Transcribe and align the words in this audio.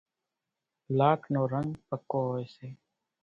لاک 0.97 1.21
نو 1.33 1.41
رنڳ 1.53 1.71
پڪو 1.87 2.19
هوئيَ 2.29 2.45
سي۔ 2.55 2.69